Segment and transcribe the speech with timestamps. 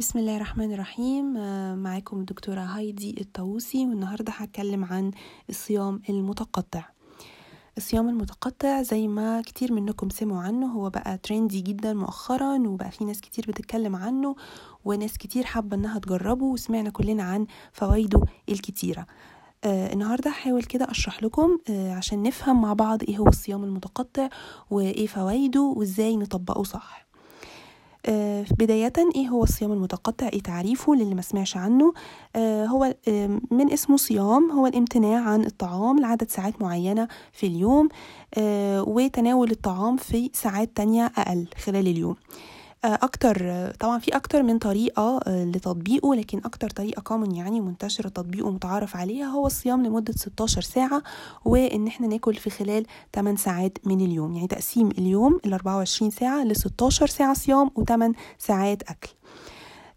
[0.00, 1.36] بسم الله الرحمن الرحيم.
[1.36, 5.10] آه، معاكم الدكتورة هايدي الطاووسي والنهاردة هتكلم عن
[5.50, 6.84] الصيام المتقطع.
[7.76, 13.04] الصيام المتقطع زي ما كتير منكم سمعوا عنه هو بقى ترندي جدا مؤخرا وبقى في
[13.04, 14.36] ناس كتير بتتكلم عنه
[14.84, 19.06] وناس كتير حابة إنها تجربه وسمعنا كلنا عن فوائده الكتيرة.
[19.64, 24.28] آه النهاردة هحاول كده أشرح لكم آه عشان نفهم مع بعض إيه هو الصيام المتقطع
[24.70, 27.09] وإيه فوائده وإزاي نطبقه صح.
[28.06, 31.92] آه بداية إيه هو الصيام المتقطع؟ إيه تعريفه للي ما سمعش عنه؟
[32.36, 34.50] آه هو آه من اسمه صيام.
[34.50, 37.88] هو الامتناع عن الطعام لعدد ساعات معينة في اليوم
[38.34, 42.16] آه وتناول الطعام في ساعات تانية أقل خلال اليوم.
[42.84, 48.96] أكتر طبعا في أكتر من طريقة لتطبيقه لكن أكتر طريقة كومن يعني منتشرة تطبيقه متعارف
[48.96, 51.02] عليها هو الصيام لمدة 16 ساعة
[51.44, 56.44] وإن إحنا ناكل في خلال 8 ساعات من اليوم يعني تقسيم اليوم ال 24 ساعة
[56.44, 59.08] ل 16 ساعة صيام و8 ساعات أكل.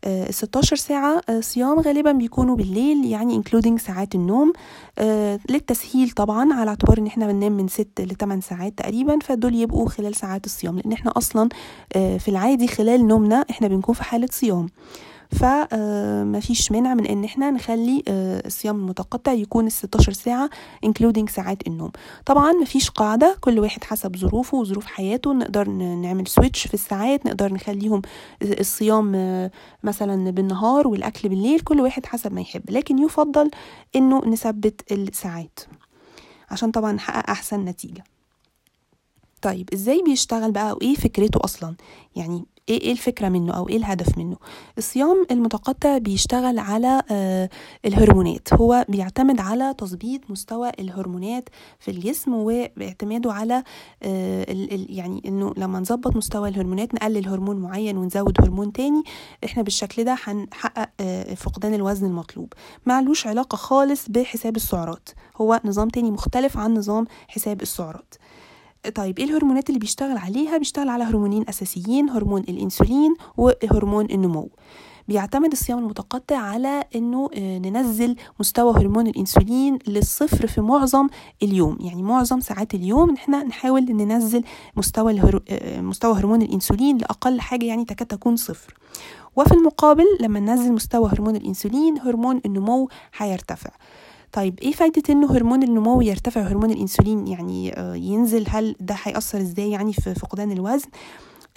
[0.06, 4.54] ال 16 ساعة صيام غالبا بيكونوا بالليل يعني including ساعات النوم
[5.00, 9.56] آه للتسهيل طبعا على اعتبار إن إحنا بننام من 6 ل 8 ساعات تقريبا فدول
[9.56, 11.50] يبقوا خلال ساعات الصيام لأن إحنا أصلا
[11.96, 14.70] آه في العادي خلال نومنا إحنا بنكون في حالة صيام.
[15.32, 20.50] فما فيش مانع من إن إحنا نخلي الصيام المتقطع يكون ال 16 ساعة
[20.86, 21.92] including ساعات النوم.
[22.26, 27.26] طبعا ما فيش قاعدة كل واحد حسب ظروفه وظروف حياته نقدر نعمل سويتش في الساعات
[27.26, 28.02] نقدر نخليهم
[28.42, 29.12] الصيام
[29.84, 32.64] مثلا بالنهار والأكل بالليل كل واحد حسب ما يحب.
[32.70, 33.52] لكن يفضل
[33.96, 35.60] إنه نثبت الساعات
[36.52, 38.04] عشان طبعا نحقق أحسن نتيجة.
[39.42, 41.76] طيب إزاي بيشتغل بقى وإيه فكرته أصلا؟
[42.16, 44.36] يعني إيه إيه الفكرة منه أو إيه الهدف منه؟
[44.78, 47.50] الصيام المتقطع بيشتغل على آه
[47.86, 48.54] الهرمونات.
[48.54, 53.64] هو بيعتمد على تظبيط مستوى الهرمونات في الجسم وباعتماده على
[54.04, 54.46] آه
[54.90, 59.04] يعني إنه لما نظبط مستوى الهرمونات نقلل هرمون معين ونزود هرمون تاني
[59.46, 62.54] إحنا بالشكل ده هنحقق آه فقدان الوزن المطلوب.
[62.86, 65.10] معلوش علاقة خالص بحساب السعرات.
[65.38, 68.14] هو نظام تاني مختلف عن نظام حساب السعرات.
[68.90, 74.50] طيب إيه الهرمونات اللي بيشتغل عليها؟ بيشتغل على هرمونين أساسيين هرمون الإنسولين وهرمون النمو.
[75.08, 81.08] بيعتمد الصيام المتقطع على إنه ننزل مستوى هرمون الإنسولين للصفر في معظم
[81.44, 81.78] اليوم.
[81.80, 84.44] يعني معظم ساعات اليوم إحنا نحاول ننزل
[84.78, 85.40] مستوى الهر...
[85.82, 88.74] مستوى هرمون الإنسولين لأقل حاجة يعني تكاد تكون صفر.
[89.36, 93.70] وفي المقابل لما ننزل مستوى هرمون الإنسولين هرمون النمو هيرتفع.
[94.34, 99.38] طيب إيه فايدة إنه هرمون النمو يرتفع هرمون الإنسولين؟ يعني آه ينزل هل ده هيأثر
[99.42, 100.88] إزاي يعني في فقدان الوزن؟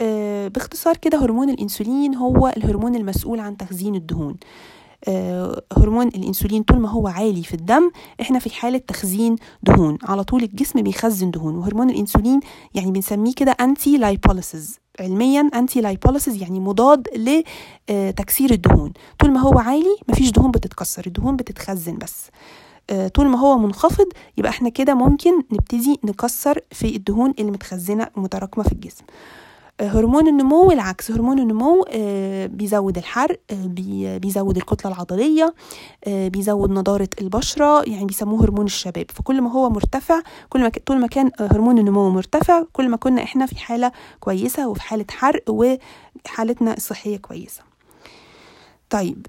[0.01, 4.37] آه باختصار كده هرمون الإنسولين هو الهرمون المسؤول عن تخزين الدهون.
[5.09, 9.99] آه هرمون الإنسولين طول ما هو عالي في الدم إحنا في حالة تخزين دهون.
[10.03, 12.41] على طول الجسم بيخزن دهون وهرمون الإنسولين
[12.75, 17.09] يعني بنسميه كده anti-lipolysis علميا anti-lipolysis يعني مضاد
[17.89, 18.93] لتكسير الدهون.
[19.19, 22.31] طول ما هو عالي مفيش دهون بتتكسر الدهون بتتخزن بس.
[23.15, 28.65] طول ما هو منخفض يبقى إحنا كده ممكن نبتدي نكسر في الدهون اللي متخزنة متراكمة
[28.65, 29.05] في الجسم.
[29.81, 31.85] هرمون النمو العكس هرمون النمو
[32.57, 33.41] بيزود الحرق
[34.17, 35.55] بيزود الكتلة العضلية
[36.07, 39.07] بيزود نضارة البشرة يعني بيسموه هرمون الشباب.
[39.15, 43.23] فكل ما هو مرتفع كل ما طول ما كان هرمون النمو مرتفع كل ما كنا
[43.23, 47.66] إحنا في حالة كويسة وفي حالة حرق وحالتنا الصحية كويسة.
[48.91, 49.27] طيب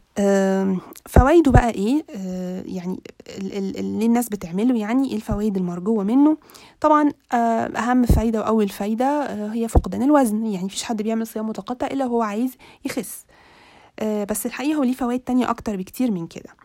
[1.05, 2.03] فوائده بقى إيه؟
[2.65, 2.99] يعني
[3.79, 6.37] اللي الناس بتعمله يعني إيه الفوائد المرجوة منه؟
[6.81, 7.11] طبعا
[7.77, 12.21] أهم فايدة وأول فايدة هي فقدان الوزن يعني مفيش حد بيعمل صيام متقطع إلا هو
[12.21, 12.51] عايز
[12.85, 13.25] يخس.
[14.03, 16.49] بس الحقيقة هو ليه فوائد تانية أكتر بكتير من كده.
[16.49, 16.57] آه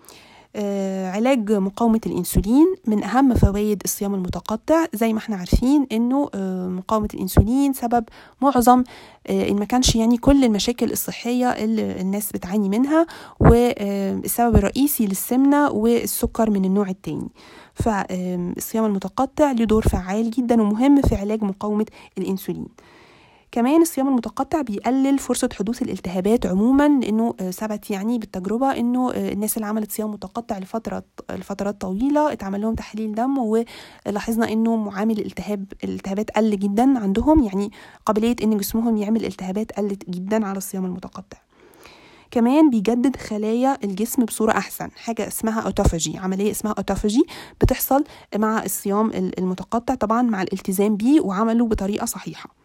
[1.14, 4.84] علاج مقاومة الإنسولين من أهم فوائد الصيام المتقطع.
[4.94, 8.04] زي ما إحنا عارفين إنه آه مقاومة الإنسولين سبب
[8.40, 8.84] معظم
[9.26, 13.06] آه إن ما كانش يعني كل المشاكل الصحية اللي الناس بتعاني منها
[13.40, 17.28] والسبب الرئيسي للسمنة والسكر من النوع التاني.
[17.74, 21.86] فالصيام المتقطع له دور فعال جدا ومهم في علاج مقاومة
[22.18, 22.66] الإنسولين.
[23.52, 29.66] كمان الصيام المتقطع بيقلل فرصة حدوث الالتهابات عموما لأنه ثبت يعني بالتجربة إنه الناس اللي
[29.66, 36.30] عملت صيام متقطع لفترة لفترات طويلة اتعمل لهم تحليل دم ولاحظنا إنه معامل الالتهاب الالتهابات
[36.30, 37.70] قل جدا عندهم يعني
[38.06, 41.38] قابلية إن جسمهم يعمل التهابات قلت جدا على الصيام المتقطع.
[42.30, 47.24] كمان بيجدد خلايا الجسم بصورة أحسن حاجة اسمها أوتوفاجي عملية اسمها أوتوفاجي
[47.60, 48.04] بتحصل
[48.36, 52.61] مع الصيام المتقطع طبعا مع الالتزام بيه وعمله بطريقة صحيحة.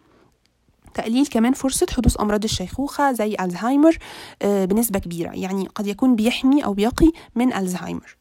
[0.94, 3.98] تقليل كمان فرصة حدوث أمراض الشيخوخة زي ألزهايمر
[4.44, 5.30] بنسبة كبيرة.
[5.30, 8.16] يعني قد يكون بيحمي أو بيقي من ألزهايمر.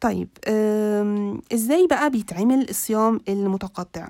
[0.00, 0.28] طيب
[1.54, 4.08] إزاي بقى بيتعمل الصيام المتقطع؟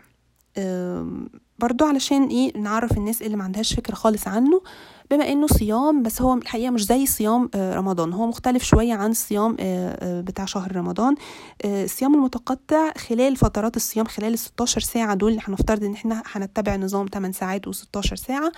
[1.59, 4.63] برضو علشان إيه نعرف الناس اللي ما عندهاش فكره خالص عنه
[5.11, 8.13] بما انه صيام بس هو الحقيقة مش زي صيام آه، رمضان.
[8.13, 11.15] هو مختلف شوية عن الصيام آه، آه، بتاع شهر رمضان.
[11.65, 17.07] الصيام المتقطع خلال فترات الصيام خلال ال 16 ساعة دول هنفترض ان إحنا هنتبع نظام
[17.07, 18.53] 8 ساعات و16 ساعة.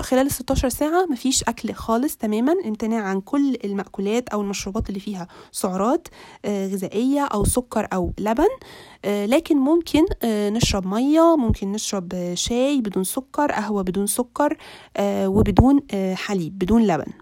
[0.00, 5.00] خلال ال 16 ساعة مفيش أكل خالص تماما امتناع عن كل المأكولات أو المشروبات اللي
[5.00, 6.08] فيها سعرات
[6.46, 8.48] غذائية أو سكر أو لبن.
[9.06, 14.56] لكن ممكن نشرب مية ممكن نشرب شاي بدون سكر قهوة بدون سكر
[15.00, 17.12] وبدون بدون آه، حليب بدون لبن.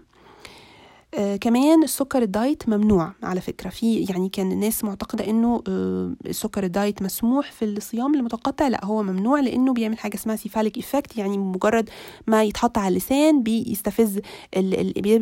[1.15, 3.69] آه كمان السكر ال diet ممنوع على فكرة.
[3.69, 8.67] في يعني كان الناس معتقدة إنه آه السكر ال diet مسموح في الصيام المتقطع.
[8.67, 11.89] لا هو ممنوع لأنه بيعمل حاجة اسمها cephalic effect يعني مجرد
[12.27, 14.19] ما يتحط على اللسان بيستفز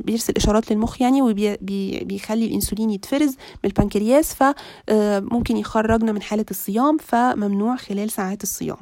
[0.06, 3.30] بيرسل إشارات للمخ يعني وبيخلي الإنسولين يتفرز
[3.64, 8.78] من البنكرياس فممكن آه، يخرجنا من حالة الصيام فممنوع خلال ساعات الصيام.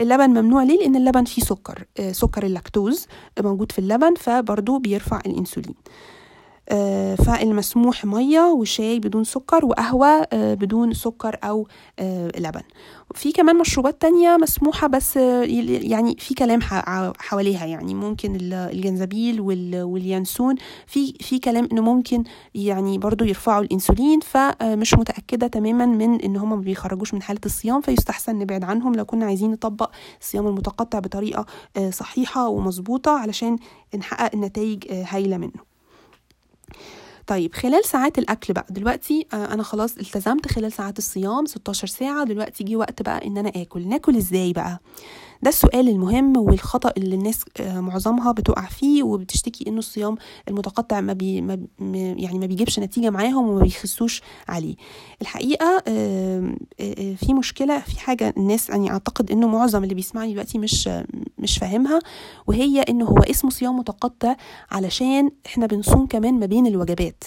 [0.00, 1.84] اللبن ممنوع ليه؟ لأن اللبن فيه سكر.
[1.98, 3.06] آه، سكر اللاكتوز
[3.40, 5.74] موجود في اللبن فبرضه بيرفع الإنسولين.
[7.16, 11.68] فالمسموح مية وشاي بدون سكر وقهوة آه، بدون سكر أو
[12.38, 12.62] لبن.
[13.14, 16.60] في كمان مشروبات تانية مسموحة بس يعني في كلام
[17.18, 17.66] حواليها.
[17.66, 19.40] يعني ممكن الجنزبيل
[19.74, 20.54] واليانسون.
[20.86, 22.24] في في كلام إنه ممكن
[22.54, 27.80] يعني برضو يرفعوا الإنسولين فمش متأكدة تماما من إن هم ما بيخرجوش من حالة الصيام
[27.80, 28.94] فيستحسن نبعد عنهم.
[28.94, 29.90] لو كنا عايزين نطبق
[30.20, 31.46] الصيام المتقطع بطريقة
[31.76, 33.56] آه، صحيحة ومظبوطة علشان
[33.96, 35.65] نحقق النتائج آه، هايلة منه.
[37.26, 42.24] طيب خلال ساعات الأكل بقى دلوقتي آه، أنا خلاص التزمت خلال ساعات الصيام 16 ساعة
[42.24, 43.88] دلوقتي جه وقت بقى إن أنا آكل.
[43.88, 44.80] ناكل إزاي بقى؟
[45.42, 50.16] ده السؤال المهم والخطأ اللي الناس آه، معظمها بتقع فيه وبتشتكي إنه الصيام
[50.48, 51.58] المتقطع ما, بي ما
[52.18, 54.74] يعني ما بيجيبش نتيجة معاهم وما بيخسوش عليه.
[55.22, 55.82] الحقيقة
[57.16, 60.88] في مشكلة في حاجة الناس يعني أعتقد إنه معظم اللي بيسمعني دلوقتي مش
[61.38, 61.98] مش فاهمها
[62.46, 64.36] وهي انه هو اسمه صيام متقطع
[64.70, 67.24] علشان إحنا بنصوم كمان ما بين الوجبات.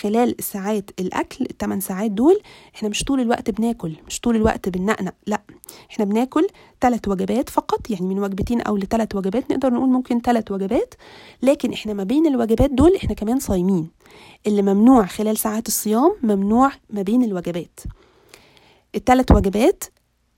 [0.00, 2.40] خلال ساعات الأكل الثمان ساعات دول
[2.74, 5.40] إحنا مش طول الوقت بناكل مش طول الوقت بننقنق لأ
[5.90, 6.46] إحنا بناكل
[6.80, 10.94] ثلاث وجبات فقط يعني من وجبتين أو لثلاث وجبات نقدر نقول ممكن ثلاث وجبات
[11.42, 13.90] لكن إحنا ما بين الوجبات دول إحنا كمان صايمين.
[14.46, 17.80] اللي ممنوع خلال ساعات الصيام ممنوع ما بين الوجبات.
[18.94, 19.84] الثلاث وجبات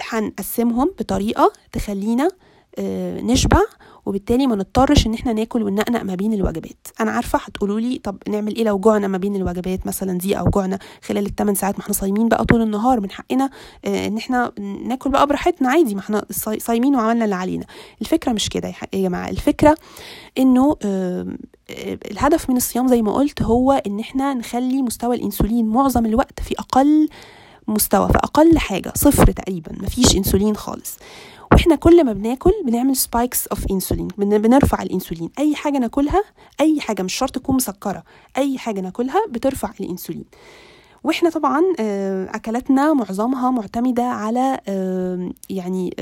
[0.02, 2.28] هنقسمهم بطريقة تخلينا
[2.78, 3.58] نشبع
[4.06, 6.86] وبالتالي ما نضطرش إن إحنا ناكل وننقنق ما بين الوجبات.
[7.00, 10.44] أنا عارفة هتقولوا لي طب نعمل إيه لو جوعنا ما بين الوجبات مثلا دي أو
[10.50, 13.50] جوعنا خلال الثمان ساعات ما إحنا صايمين بقى طول النهار؟ من حقنا
[13.84, 14.52] آه، إن إحنا
[14.84, 16.24] ناكل بقى براحتنا عادي ما إحنا
[16.58, 17.64] صايمين وعملنا اللي علينا.
[18.00, 19.28] الفكرة مش كده يا جماعة.
[19.28, 19.74] الفكرة
[20.38, 20.76] إنه
[22.10, 26.54] الهدف من الصيام زي ما قلت هو إن إحنا نخلي مستوى الإنسولين معظم الوقت في
[26.58, 27.08] أقل
[27.68, 30.96] مستوى في أقل حاجة صفر تقريبا مفيش إنسولين خالص.
[31.52, 35.30] وإحنا كل ما بناكل بنعمل spikes of insulin بنرفع الانسولين.
[35.38, 36.22] اي حاجة ناكلها
[36.60, 38.02] اي حاجة مش شرط تكون مسكرة
[38.36, 40.24] اي حاجة ناكلها بترفع الانسولين.
[41.04, 44.60] وإحنا طبعا آه، أكلاتنا معظمها معتمدة على
[45.50, 45.94] يعني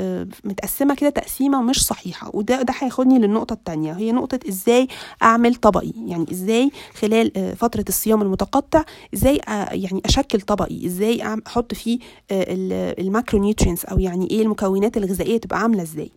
[0.44, 4.88] متقسمة كده تقسيمة مش صحيحة وده ده هياخدني للنقطة الثانية هي نقطة إزاي
[5.22, 8.84] أعمل طبقي؟ يعني إزاي خلال آه، فترة الصيام المتقطع
[9.14, 11.98] إزاي آه، يعني أشكل طبقي؟ إزاي أحط فيه
[12.30, 16.10] ال macronutrients أو يعني إيه المكونات الغذائية تبقى عاملة إزاي؟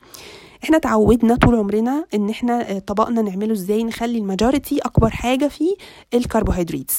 [0.63, 5.75] إحنا تعودنا طول عمرنا إن إحنا طبقنا نعمله إزاي نخلي ال majority أكبر حاجة فيه
[6.13, 6.91] الكربوهيدرات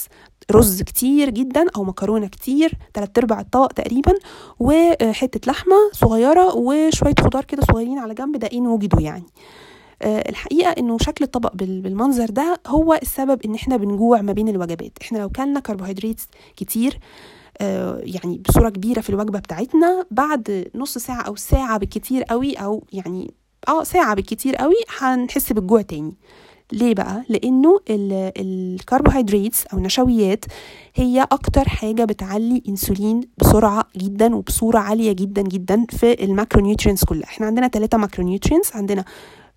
[0.53, 4.13] رز كتير جدا أو مكرونة كتير تلات أرباع الطبق تقريبا
[4.61, 9.25] وحتة لحمة صغيرة وشوية خضار كده صغيرين على جنب ده ان وجدوا يعني.
[10.03, 14.93] آه، الحقيقة إنه شكل الطبق بالمنظر ده هو السبب إن إحنا بنجوع ما بين الوجبات.
[15.03, 16.21] إحنا لو كلنا كربوهيدرات
[16.57, 16.99] كتير
[17.61, 22.85] آه، يعني بصورة كبيرة في الوجبة بتاعتنا بعد نص ساعة أو ساعة بالكتير قوي أو
[22.93, 23.35] يعني
[23.69, 26.15] آه ساعة بالكتير قوي هنحس بالجوع تاني.
[26.73, 30.45] ليه بقى؟ لأنه الكربوهيدرات أو النشويات
[30.95, 37.25] هي أكتر حاجة بتعلي إنسولين بسرعة جدا وبصورة عالية جدا جدا في ال macronutrients كلها.
[37.25, 39.05] إحنا عندنا ثلاثة macronutrients عندنا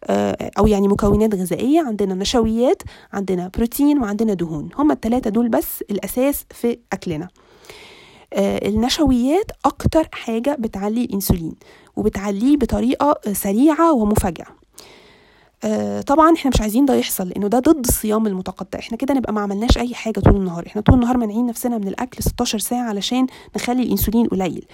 [0.04, 2.82] آه، أو يعني مكونات غذائية عندنا نشويات
[3.14, 4.70] عندنا بروتين وعندنا دهون.
[4.78, 7.28] هما الثلاثه دول بس الأساس في أكلنا.
[8.34, 11.54] آه، النشويات أكتر حاجة بتعلي الانسولين
[11.96, 14.65] وبتعليه بطريقة سريعة ومفاجئه
[15.64, 18.80] آه طبعا إحنا مش عايزين ده يحصل لأنه ده ضد الصيام المتقطع.
[18.80, 20.68] إحنا كده نبقى ما عملناش أي حاجة طول النهار.
[20.68, 24.66] إحنا طول النهار مانعين نفسنا من الأكل 16 ساعة علشان نخلي الإنسولين قليل.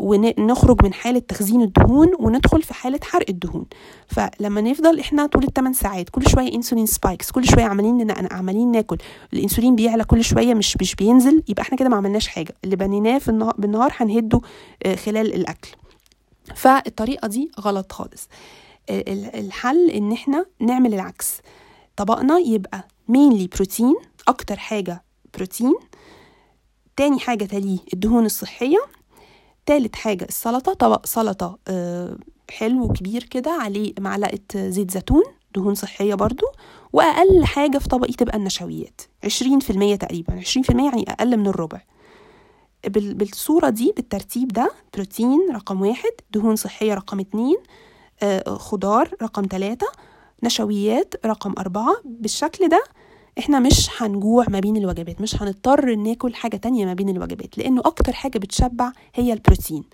[0.00, 3.66] ونخرج من حالة تخزين الدهون وندخل في حالة حرق الدهون.
[4.06, 8.98] فلما نفضل إحنا طول الثمان ساعات كل شوية insulin spikes كل شوية عمالين عمالين ناكل.
[9.32, 12.54] الإنسولين بيعلى كل شوية مش مش بينزل يبقى إحنا كده ما عملناش حاجة.
[12.64, 14.40] اللي بنيناه في النهار بالنهار هنهده
[14.86, 15.68] آه، خلال الأكل.
[16.54, 18.28] فالطريقة دي غلط خالص.
[18.90, 21.38] الحل إن إحنا نعمل العكس.
[21.96, 23.94] طبقنا يبقى mainly بروتين
[24.28, 25.74] أكتر حاجة بروتين
[26.96, 28.78] تاني حاجة تليه الدهون الصحية
[29.66, 32.16] تالت حاجة السلطة طبق سلطة آه،
[32.50, 35.22] حلو كبير كده عليه معلقة زيت زيتون
[35.54, 36.46] دهون صحية برضو
[36.92, 41.36] وأقل حاجة في طبقي تبقى النشويات عشرين في المية تقريبا عشرين في المية يعني أقل
[41.36, 41.80] من الربع.
[42.88, 47.56] بالصورة دي بالترتيب ده بروتين رقم واحد دهون صحية رقم اتنين
[48.48, 49.86] خضار رقم ثلاثة
[50.42, 51.94] نشويات رقم أربعة.
[52.04, 52.84] بالشكل ده
[53.38, 57.80] إحنا مش هنجوع ما بين الوجبات مش هنضطر ناكل حاجة تانية ما بين الوجبات لأنه
[57.84, 59.84] أكتر حاجة بتشبع هي البروتين.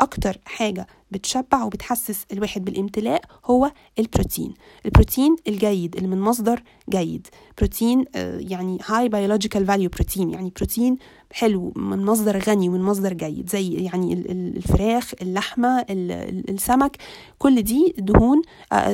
[0.00, 4.54] أكتر حاجة بتشبع وبتحسس الواحد بالامتلاء هو البروتين.
[4.86, 7.26] البروتين الجيد اللي من مصدر جيد.
[7.58, 10.96] بروتين آه، يعني high biological value protein يعني بروتين
[11.32, 16.96] حلو من مصدر غني ومن مصدر جيد زي يعني الفراخ اللحمة السمك.
[17.38, 18.42] كل دي دهون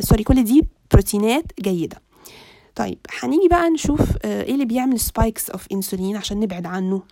[0.01, 2.03] sorry آه، كل دي بروتينات جيدة.
[2.75, 7.03] طيب هنيجي بقى نشوف آه، إيه اللي بيعمل spikes of insulin عشان نبعد عنه؟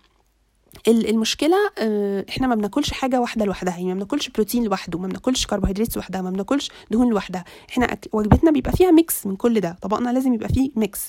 [0.88, 5.46] المشكلة آه، إحنا ما بناكلش حاجة واحدة لوحدها يعني ما بناكلش بروتين لوحده ما بناكلش
[5.46, 7.44] كربوهيدرات لوحدها ما بناكلش دهون لوحدها.
[7.70, 11.00] إحنا وجبتنا بيبقى فيها mix من كل ده طبقنا لازم يبقى فيه mix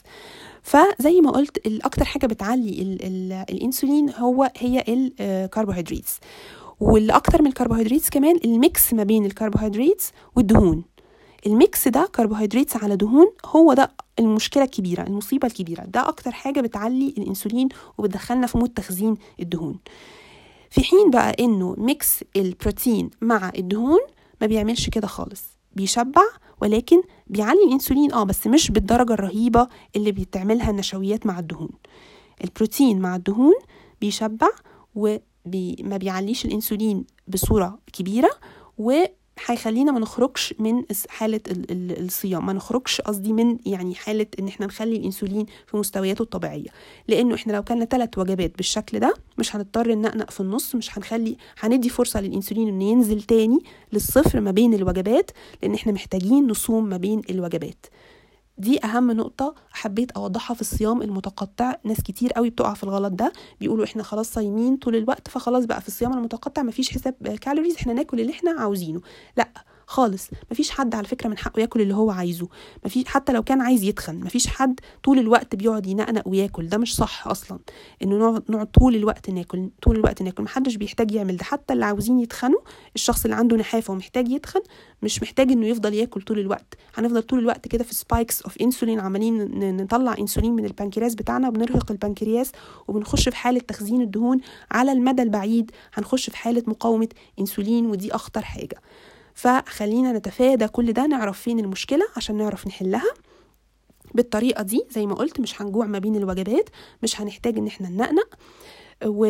[0.63, 6.09] فزي ما قلت الاكتر حاجة بتعلي ال ال الإنسولين هو هي الكربوهيدرات
[6.79, 10.03] واللي أكتر من الكربوهيدرات كمان ال mix ما بين الكربوهيدرات
[10.35, 10.83] والدهون.
[11.45, 15.83] ال mix ده كربوهيدرات على دهون هو ده المشكلة الكبيره المصيبة الكبيرة.
[15.83, 19.79] ده أكتر حاجة بتعلي الإنسولين وبتدخلنا في mode تخزين الدهون.
[20.69, 23.99] في حين بقى إنه mix البروتين مع الدهون
[24.41, 25.43] ما بيعملش كده خالص.
[25.75, 26.21] بيشبع
[26.61, 31.69] ولكن بيعلي الإنسولين آه بس مش بالدرجة الرهيبة اللي بتعملها النشويات مع الدهون.
[32.43, 33.53] البروتين مع الدهون
[34.01, 34.47] بيشبع
[34.95, 38.29] وما بيعليش الإنسولين بصورة كبيرة
[38.77, 39.03] و
[39.45, 41.39] هيخلينا ما نخرجش من حالة
[41.71, 46.69] الصيام ما نخرجش قصدي من يعني حالة إن إحنا نخلي الإنسولين في مستوياته الطبيعية.
[47.07, 51.37] لأنه إحنا لو كلنا ثلاث وجبات بالشكل ده مش هنضطر ننقنق في النص مش هنخلي
[51.59, 53.59] هندي فرصة للإنسولين إنه ينزل تاني
[53.93, 55.31] للصفر ما بين الوجبات
[55.63, 57.85] لأن إحنا محتاجين نصوم ما بين الوجبات.
[58.61, 61.75] دي أهم نقطة حبيت أوضحها في الصيام المتقطع.
[61.83, 63.33] ناس كتير قوي بتقع في الغلط ده.
[63.59, 67.93] بيقولوا إحنا خلاص صايمين طول الوقت فخلاص بقى في الصيام المتقطع مفيش حساب كالوريز إحنا
[67.93, 69.01] ناكل اللي إحنا عاوزينه.
[69.37, 69.47] لأ
[69.91, 70.29] خالص.
[70.51, 72.47] مفيش حد على فكرة من حقه ياكل اللي هو عايزه.
[72.85, 76.67] مفيش حتى لو كان عايز يتخن مفيش حد طول الوقت بيقعد ينقنق وياكل.
[76.67, 77.59] ده مش صح أصلا
[78.03, 80.43] إنه نقعد نقعد طول الوقت ناكل طول الوقت ناكل.
[80.43, 81.43] محدش بيحتاج يعمل ده.
[81.43, 82.59] حتى اللي عاوزين يتخنوا
[82.95, 84.61] الشخص اللي عنده نحافه ومحتاج يتخن
[85.03, 86.77] مش محتاج إنه يفضل ياكل طول الوقت.
[86.95, 91.91] هنفضل طول الوقت كده في spikes of insulin عمالين نطلع انسولين من البنكرياس بتاعنا وبنرهق
[91.91, 92.51] البنكرياس
[92.87, 94.39] وبنخش في حالة تخزين الدهون
[94.71, 95.71] على المدى البعيد.
[95.93, 98.81] هنخش في حالة مقاومة انسولين ودي أخطر حاجة.
[99.41, 103.13] فخلينا نتفادى كل ده نعرف فين المشكلة عشان نعرف نحلها.
[104.13, 106.69] بالطريقة دي زي ما قلت مش هنجوع ما بين الوجبات
[107.03, 108.35] مش هنحتاج إن إحنا ننقنق
[109.05, 109.25] و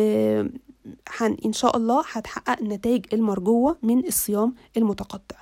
[1.08, 5.36] حن إن شاء الله هتحقق النتائج المرجوة من الصيام المتقطع.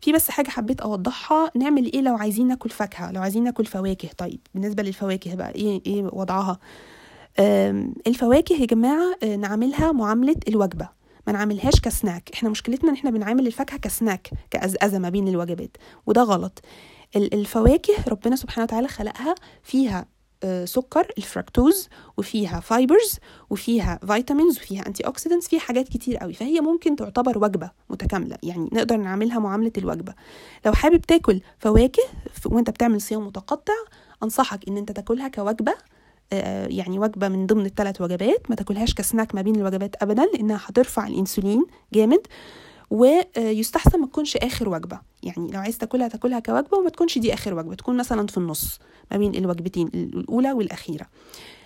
[0.00, 4.08] في بس حاجة حبيت أوضحها نعمل إيه لو عايزين ناكل فاكهة لو عايزين ناكل فواكه؟
[4.18, 6.58] طيب بالنسبة للفواكه بقى إيه إيه وضعها؟
[8.06, 10.99] الفواكه يا جماعة آه، نعملها معاملة الوجبة.
[11.26, 12.30] ما نعملهاش كسناك.
[12.34, 16.62] إحنا مشكلتنا إن إحنا بنعمل الفاكهة كسناك كأزأزة ما بين الوجبات وده غلط.
[17.16, 20.06] الفواكه ربنا سبحانه وتعالى خلقها فيها
[20.42, 23.18] آه، سكر الفركتوز وفيها fibers
[23.50, 26.32] وفيها vitamins وفيها antioxidants فيها حاجات كتير قوي.
[26.32, 30.14] فهي ممكن تعتبر وجبة متكاملة يعني نقدر نعملها معاملة الوجبة.
[30.66, 32.02] لو حابب تاكل فواكه
[32.46, 33.72] وأنت بتعمل صيام متقطع
[34.22, 35.74] أنصحك إن أنت تاكلها كوجبة
[36.66, 41.06] يعني وجبة من ضمن الثلاث وجبات ما تاكلهاش كسناك ما بين الوجبات ابدا لأنها هترفع
[41.06, 42.20] الإنسولين جامد
[42.90, 45.00] ويستحسن ما تكونش آخر وجبة.
[45.22, 48.78] يعني لو عايز تاكلها تاكلها كوجبة وما تكونش دي آخر وجبة تكون مثلا في النص
[49.10, 51.06] ما بين الوجبتين الأولى والأخيرة.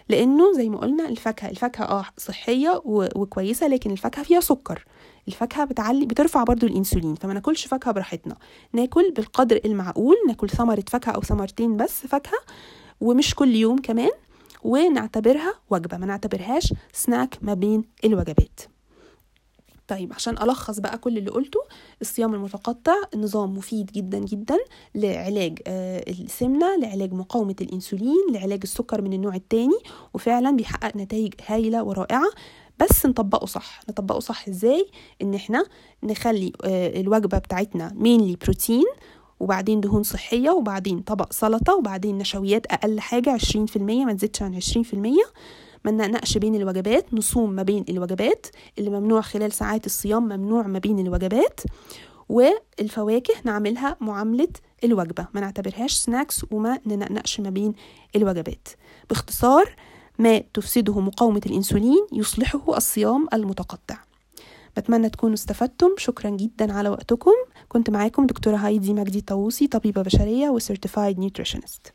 [0.08, 4.84] لأنه زي ما قلنا الفاكهة الفاكهة آه صحية وكويسة لكن الفاكهة فيها سكر.
[5.28, 8.36] الفاكهة بتعلي بترفع برضو الإنسولين فما ناكلش فاكهة براحتنا.
[8.72, 12.38] ناكل بالقدر المعقول ناكل ثمرة فاكهة أو ثمرتين بس فاكهة
[13.00, 14.10] ومش كل يوم كمان
[14.64, 18.60] ونعتبرها وجبة ما نعتبرهاش سناك ما بين الوجبات.
[19.88, 21.60] طيب عشان ألخص بقى كل اللي قلته
[22.00, 24.56] الصيام المتقطع نظام مفيد جدا جدا
[24.94, 29.78] لعلاج آه، السمنة لعلاج مقاومة الأنسولين لعلاج السكر من النوع التاني
[30.14, 32.30] وفعلا بيحقق نتائج هايلة ورائعة.
[32.80, 33.80] بس نطبقه صح.
[33.88, 34.86] نطبقه صح إزاي؟
[35.22, 35.64] إن إحنا
[36.02, 38.84] نخلي آه، الوجبة بتاعتنا مينلي بروتين
[39.40, 44.42] وبعدين دهون صحية وبعدين طبق سلطة وبعدين نشويات أقل حاجة عشرين في المية ما تزيدش
[44.42, 45.24] عن عشرين في المية.
[45.84, 48.46] ما ننقنقش بين الوجبات نصوم ما بين الوجبات.
[48.78, 51.60] اللي ممنوع خلال ساعات الصيام ممنوع ما بين الوجبات.
[52.28, 54.48] والفواكه نعملها معاملة
[54.84, 55.26] الوجبة.
[55.34, 57.72] ما نعتبرهاش snacks وما ننقنقش ما بين
[58.16, 58.68] الوجبات.
[59.10, 59.76] باختصار
[60.18, 64.03] ما تفسده مقاومة الإنسولين يصلحه الصيام المتقطع.
[64.76, 65.94] بتمنى تكونوا استفدتم.
[65.98, 67.30] شكرا جدا على وقتكم.
[67.68, 71.92] كنت معاكم دكتورة هايدي مجدي طاووسي طبيبة بشرية و certified nutritionist